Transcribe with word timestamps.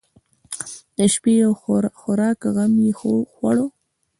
د 0.97 0.99
شپې 1.13 1.33
او 1.45 1.51
خوراک 1.99 2.39
غم 2.55 2.73
یې 2.85 2.91
خوړ. 3.35 3.57